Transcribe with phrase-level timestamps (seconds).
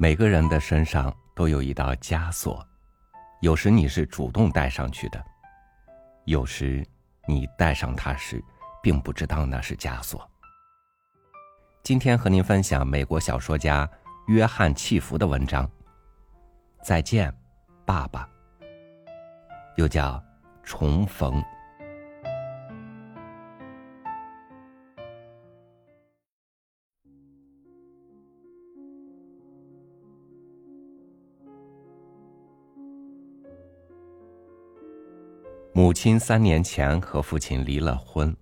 [0.00, 2.64] 每个人的身上都有一道枷锁，
[3.40, 5.20] 有时你是主动带上去的，
[6.24, 6.86] 有时
[7.26, 8.40] 你带上它时，
[8.80, 10.24] 并不知道那是枷锁。
[11.82, 13.90] 今天和您分享美国小说家
[14.28, 15.66] 约翰·契弗的文章
[16.80, 17.34] 《再见，
[17.84, 18.24] 爸爸》，
[19.74, 20.12] 又叫
[20.62, 21.42] 《重逢》。
[35.88, 38.36] 母亲三年前和父亲离了婚。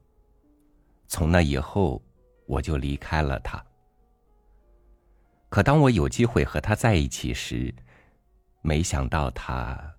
[1.07, 2.03] 从那以后，
[2.45, 3.65] 我就离开了他。
[5.49, 7.73] 可当我有机会和他在一起时，
[8.63, 9.95] 没想到他……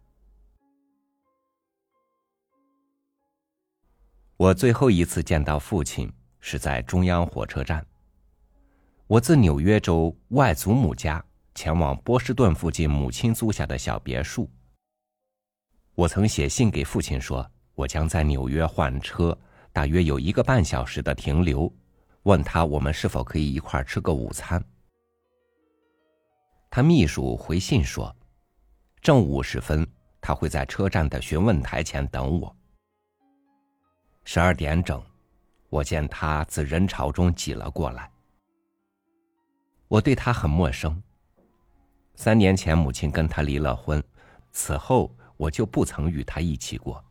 [4.35, 6.11] 我最后一次见到父亲
[6.41, 7.81] 是在中央火车站。
[9.07, 11.23] 我自纽约州外祖母家
[11.55, 14.49] 前往波士顿附近母亲租下的小别墅。
[15.97, 19.35] 我曾写信给父亲说，我将在纽约换车，
[19.73, 21.73] 大约有一个半小时的停留，
[22.21, 24.63] 问他我们是否可以一块吃个午餐。
[26.69, 28.15] 他秘书回信说，
[29.01, 29.87] 正午时分
[30.21, 32.55] 他会在车站的询问台前等我。
[34.23, 35.03] 十二点整，
[35.67, 38.07] 我见他自人潮中挤了过来。
[39.87, 41.01] 我对他很陌生。
[42.13, 44.03] 三年前母亲跟他离了婚，
[44.51, 45.11] 此后。
[45.37, 47.03] 我就不曾与他一起过，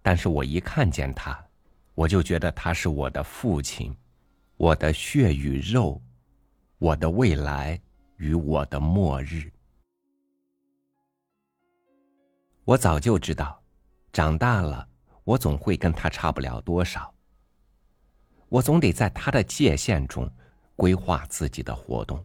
[0.00, 1.38] 但是我一看见他，
[1.94, 3.94] 我就觉得他是我的父亲，
[4.56, 6.00] 我的血与肉，
[6.78, 7.78] 我的未来
[8.16, 9.52] 与我的末日。
[12.64, 13.62] 我早就知道，
[14.10, 14.88] 长大了
[15.24, 17.14] 我总会跟他差不了多少，
[18.48, 20.30] 我总得在他的界限中
[20.74, 22.24] 规划自己的活动。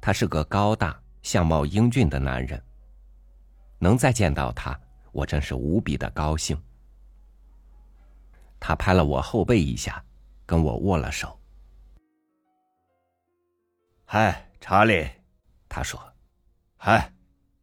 [0.00, 1.00] 他是个高大。
[1.28, 2.58] 相貌英俊的男人，
[3.78, 4.74] 能再见到他，
[5.12, 6.58] 我真是无比的高兴。
[8.58, 10.02] 他拍了我后背一下，
[10.46, 11.38] 跟我握了手。
[14.06, 15.06] 嗨，查理，
[15.68, 16.00] 他说
[16.80, 17.12] ：“嗨，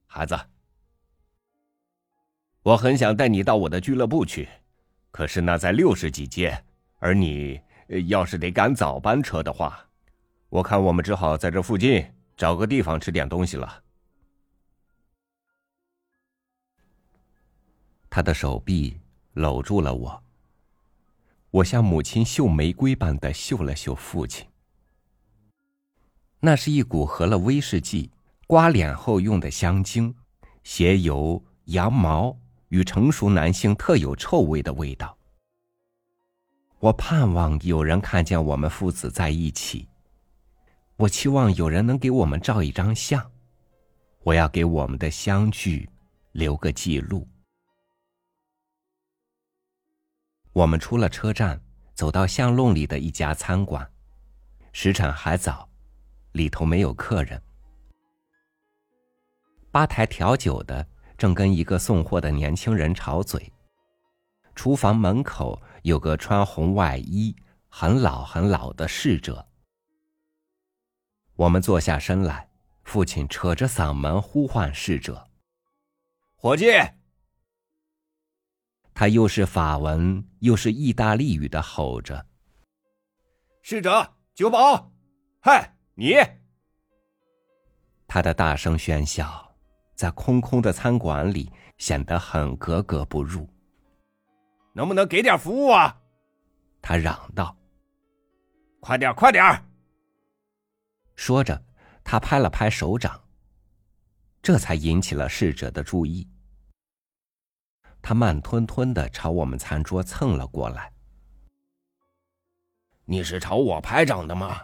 [0.06, 0.40] 孩子，
[2.62, 4.48] 我很想带你到我的俱乐部去，
[5.10, 6.64] 可是那在六十几街，
[7.00, 7.60] 而你
[8.06, 9.88] 要是得赶早班车的话，
[10.50, 13.84] 我看我们只好在这附近。”找个地方吃点东西了。
[18.10, 19.00] 他的手臂
[19.34, 20.24] 搂住了我。
[21.52, 24.46] 我像母亲绣玫瑰般的绣了绣父亲。
[26.42, 28.12] 那是一股合了威士忌、
[28.46, 30.14] 刮脸后用的香精、
[30.64, 32.38] 鞋油、羊毛
[32.68, 35.18] 与成熟男性特有臭味的味道。
[36.80, 39.88] 我盼望有人看见我们父子在一起。
[40.98, 43.30] 我期望有人能给我们照一张相，
[44.24, 45.90] 我要给我们的相聚
[46.32, 47.28] 留个记录。
[50.54, 51.62] 我们出了车站，
[51.94, 53.86] 走到巷弄里的一家餐馆，
[54.72, 55.68] 时辰还早，
[56.32, 57.42] 里头没有客人。
[59.70, 63.52] 吧台调酒的正跟一个送货的年轻人吵嘴，
[64.56, 67.36] 厨房门口有个穿红外衣、
[67.68, 69.46] 很老很老的侍者。
[71.36, 72.50] 我们坐下身来，
[72.84, 75.30] 父亲扯着嗓门呼唤侍者
[76.36, 76.68] ：“伙计！”
[78.96, 82.26] 他又是法文又是意大利语的吼着
[83.62, 84.94] ：“侍者，酒保！
[85.42, 86.14] 嗨，你！”
[88.08, 89.54] 他的大声喧嚣，
[89.94, 93.50] 在空空的餐馆里显得很格格不入。
[94.72, 96.02] 能不能给点服务啊？
[96.82, 97.58] 他嚷道
[98.80, 99.44] ：“快点，快点！”
[101.16, 101.64] 说着，
[102.04, 103.24] 他拍了拍手掌，
[104.42, 106.30] 这才引起了侍者的注意。
[108.02, 110.94] 他慢吞吞的朝我们餐桌蹭了过来。
[113.06, 114.62] “你是朝我拍掌的吗？”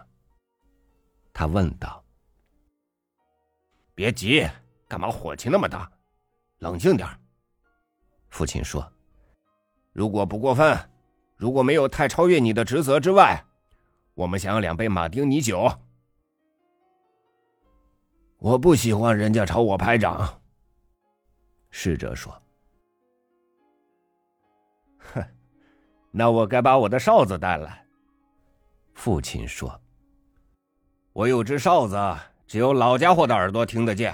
[1.32, 2.04] 他问道。
[3.94, 4.46] “别急，
[4.86, 5.90] 干嘛火气那么大？
[6.58, 7.08] 冷静点。”
[8.30, 8.92] 父亲说
[9.92, 10.90] ，“如果不过分，
[11.36, 13.44] 如果没有太超越你的职责之外，
[14.14, 15.80] 我们想要两杯马丁尼酒。”
[18.42, 20.42] 我不喜欢人家朝我拍掌。
[21.70, 22.36] 侍者说
[24.98, 25.24] ：“哼，
[26.10, 27.86] 那我该把我的哨子带来。”
[28.94, 29.80] 父亲说
[31.14, 31.96] ：“我有只哨子，
[32.48, 34.12] 只有老家伙的耳朵听得见。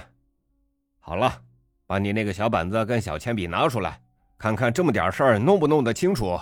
[1.01, 1.43] 好了，
[1.87, 3.99] 把你那个小板子跟小铅笔拿出来，
[4.37, 6.39] 看看这么点事儿弄不弄得清楚。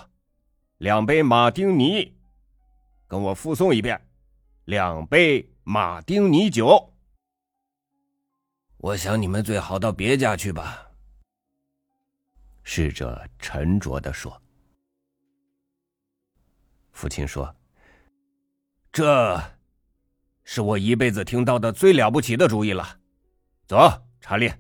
[0.79, 2.17] 两杯马丁尼，
[3.07, 4.05] 跟我复诵一遍。
[4.65, 6.93] 两杯马丁尼酒。
[8.79, 10.91] 我想你们最好到别家去吧。”
[12.63, 14.41] 侍者沉着的说。
[16.93, 17.55] 父亲说
[18.91, 19.41] ：“这，
[20.45, 22.99] 是我一辈子听到的最了不起的主意了。
[23.67, 23.79] 走，
[24.21, 24.51] 查理，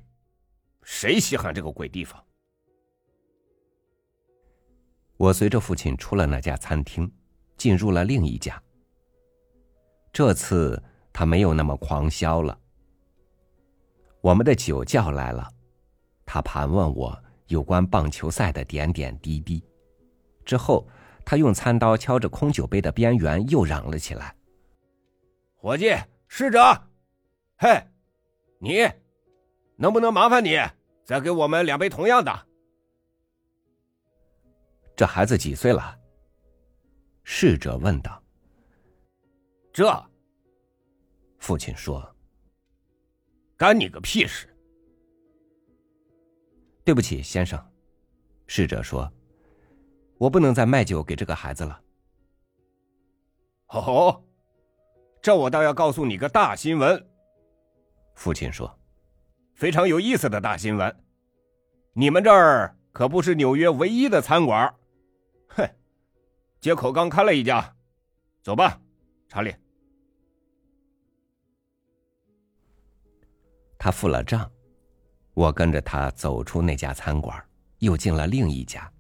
[0.83, 2.23] 谁稀罕这个鬼地方？”
[5.17, 7.11] 我随着父亲出了那家餐厅，
[7.57, 8.63] 进入了另一家。
[10.13, 10.83] 这次
[11.13, 12.59] 他没有那么狂嚣了。
[14.27, 15.49] 我们的酒叫来了，
[16.25, 19.63] 他盘问我有关棒球赛的点点滴滴，
[20.45, 20.85] 之后。
[21.29, 24.33] 他用餐刀敲着空酒杯的边缘，又嚷了起来
[25.59, 25.93] ：“伙计，
[26.29, 26.61] 侍者，
[27.57, 27.85] 嘿，
[28.61, 28.89] 你，
[29.75, 30.57] 能不能麻烦你
[31.05, 32.47] 再给我们两杯同样的？”
[34.95, 35.99] 这孩子几岁了？
[37.25, 38.23] 侍者问道。
[39.73, 40.11] 这，
[41.41, 42.09] 父亲说
[43.57, 44.49] ：“干你个屁事！”
[46.85, 47.59] 对不起，先生，
[48.47, 49.13] 侍者说。
[50.19, 51.79] 我不能再卖酒给这个孩子了。
[53.67, 54.25] 哦，
[55.21, 57.07] 这我倒要告诉你个大新闻。
[58.15, 58.79] 父亲说
[59.53, 61.05] ：“非常有意思的大新闻，
[61.93, 64.75] 你们这儿可不是纽约唯一的餐馆。
[65.49, 65.69] 哼，
[66.61, 67.77] 街口刚开了一家，
[68.43, 68.81] 走吧，
[69.29, 69.55] 查理。”
[73.79, 74.51] 他付了账，
[75.35, 77.37] 我跟着他走出那家餐馆，
[77.79, 78.91] 又进了另一家。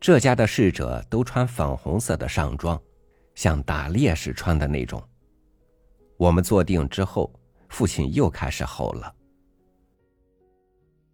[0.00, 2.80] 这家的侍者都穿粉红色的上装，
[3.34, 5.02] 像打猎时穿的那种。
[6.16, 7.32] 我们坐定之后，
[7.68, 9.14] 父亲又开始吼了：“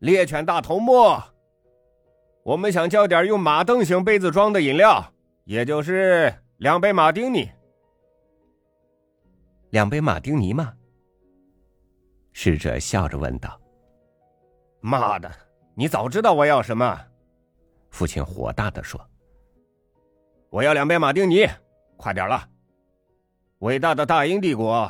[0.00, 1.20] 猎犬大头目，
[2.44, 5.12] 我们想叫点用马凳形杯子装的饮料，
[5.44, 7.50] 也就是两杯马丁尼。
[9.70, 10.74] 两杯马丁尼吗？”
[12.40, 13.60] 侍者笑着问道。
[14.78, 15.28] “妈的，
[15.74, 17.04] 你早知道我要什么。”
[17.90, 19.04] 父亲火大的说
[20.48, 21.44] ：“我要两杯马丁尼，
[21.96, 22.48] 快点了！
[23.58, 24.88] 伟大的大英帝国，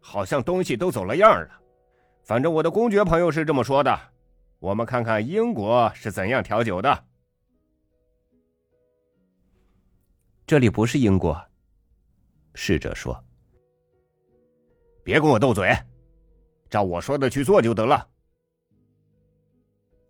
[0.00, 1.48] 好像东西都走了样了。
[2.24, 3.96] 反正我的公爵朋友是这么说的。
[4.58, 7.04] 我们看看英国是怎样调酒的。
[10.44, 11.40] 这里不是英国。”
[12.56, 13.24] 侍者说
[15.04, 15.72] ：“别跟我斗嘴，
[16.70, 18.08] 照我说的去做就得了。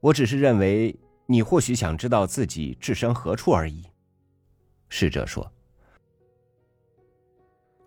[0.01, 0.99] 我只是认为。”
[1.31, 3.85] 你或许想知道自己置身何处而已，
[4.89, 5.53] 侍者说：“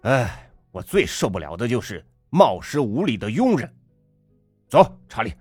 [0.06, 3.68] 哎，我最受不了的就是冒失无礼的佣人。”
[4.70, 5.34] 走，查理。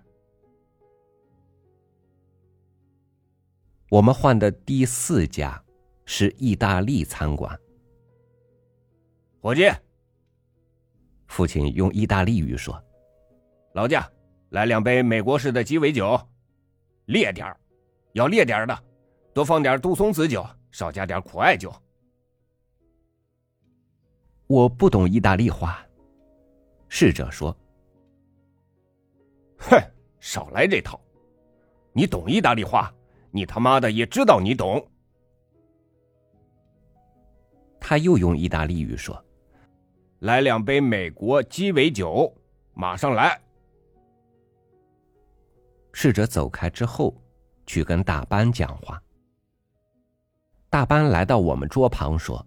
[3.90, 5.62] 我们换的第四家
[6.06, 7.60] 是意大利餐馆。
[9.42, 9.70] 伙计，
[11.26, 12.82] 父亲用意大利语说
[13.72, 14.10] ：“劳驾，
[14.50, 16.20] 来两杯美国式的鸡尾酒，
[17.06, 17.56] 烈点儿。”
[18.14, 18.76] 要烈点的，
[19.32, 21.72] 多放点杜松子酒，少加点苦艾酒。
[24.48, 25.86] 我不懂意大利话，
[26.88, 27.56] 侍者说
[29.58, 29.80] ：“哼，
[30.18, 31.00] 少来这套！
[31.92, 32.92] 你懂意大利话，
[33.30, 34.84] 你他妈的也知道你懂。”
[37.78, 39.24] 他又用意大利语说
[40.18, 42.36] ：“来两杯美国鸡尾酒，
[42.74, 43.40] 马上来。”
[45.92, 47.16] 侍者走开之后。
[47.66, 49.00] 去跟大班讲话。
[50.68, 52.44] 大班来到我们桌旁说：“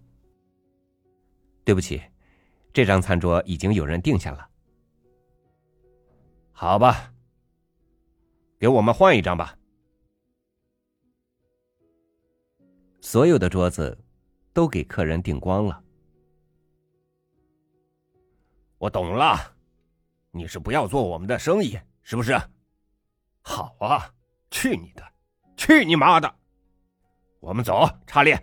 [1.64, 2.02] 对不起，
[2.74, 4.46] 这张餐桌已经有人定下了。
[6.52, 7.10] 好吧，
[8.58, 9.56] 给我们换一张吧。
[13.00, 13.98] 所有的桌子
[14.52, 15.82] 都给客人订光了。
[18.76, 19.38] 我懂了，
[20.32, 22.38] 你是不要做我们的生意，是不是？
[23.44, 24.12] 好啊，
[24.50, 25.04] 去你的！”
[25.56, 26.34] 去你妈的！
[27.38, 28.34] 我们走，查理。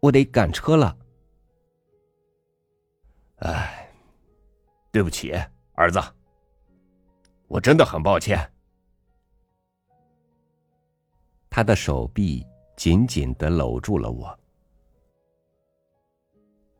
[0.00, 0.96] 我得赶车了。
[3.36, 3.88] 哎，
[4.90, 5.32] 对不起，
[5.74, 6.00] 儿子，
[7.46, 8.52] 我真的很抱歉。
[11.48, 12.44] 他的手臂
[12.76, 14.38] 紧紧的搂住了我。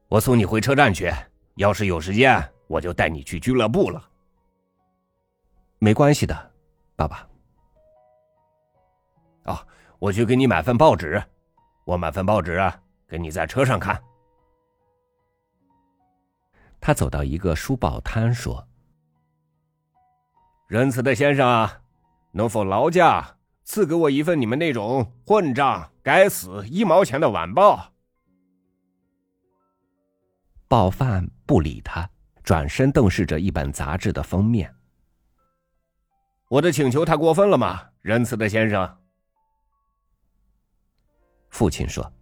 [0.08, 1.10] 我送你回车站去，
[1.54, 4.10] 要是有时间，我就带你去俱乐部了。
[5.84, 6.52] 没关系的。
[6.96, 7.28] 爸爸，
[9.44, 9.66] 哦，
[9.98, 11.22] 我去给你买份报纸，
[11.84, 14.02] 我买份报纸啊，给你在车上看。
[16.80, 18.66] 他走到一个书报摊，说
[20.68, 21.68] ：“仁慈的先生，
[22.32, 27.92] 能否劳驾赐给我一份你们那种混账、该死、一毛钱的晚报？
[30.66, 32.08] 报贩不理他，
[32.42, 34.74] 转身瞪视着一本杂志的封面。
[36.54, 38.96] 我的请求太过分了吗，仁慈的先生？
[41.50, 42.12] 父亲说：“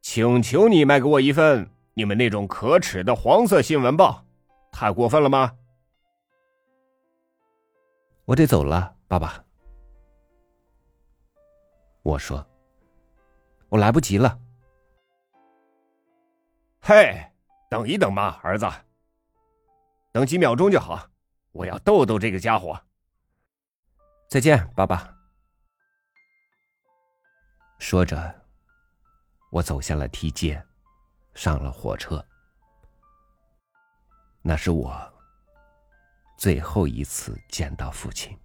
[0.00, 4.24] 请求你卖给我一份你们那种可耻的黄色新闻报，
[4.70, 5.50] 太过分了吗？”
[8.24, 9.44] 我得走了，爸爸。
[12.04, 12.46] 我说
[13.68, 14.38] ：“我来不及了。”
[16.78, 17.20] 嘿，
[17.68, 18.64] 等一等嘛，儿子，
[20.12, 21.08] 等几秒钟就好。
[21.50, 22.80] 我要逗逗这个家伙。
[24.34, 25.16] 再见，爸爸。
[27.78, 28.42] 说着，
[29.52, 30.60] 我走下了梯阶，
[31.36, 32.26] 上了火车。
[34.42, 34.92] 那是我
[36.36, 38.36] 最后一次见到父亲。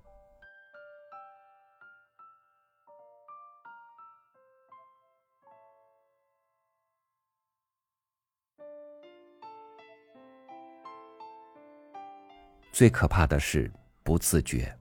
[12.72, 14.79] 最可怕的是不自觉，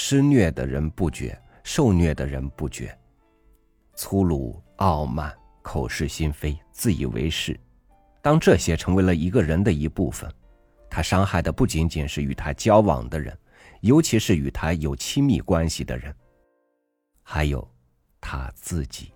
[0.00, 2.96] 施虐的人不觉，受虐的人不觉。
[3.96, 7.58] 粗鲁、傲慢、口是心非、自以为是，
[8.22, 10.32] 当这些成为了一个人的一部分，
[10.88, 13.36] 他伤害的不仅仅是与他交往的人，
[13.80, 16.14] 尤其是与他有亲密关系的人，
[17.24, 17.68] 还有
[18.20, 19.12] 他自己。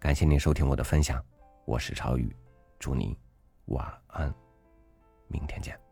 [0.00, 1.24] 感谢您收听我的分享，
[1.64, 2.34] 我是超宇，
[2.80, 3.16] 祝您
[3.66, 4.34] 晚安，
[5.28, 5.87] 明天见。